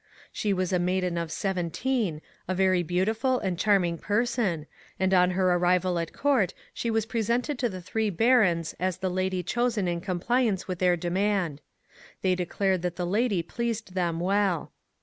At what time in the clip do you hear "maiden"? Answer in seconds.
0.79-1.15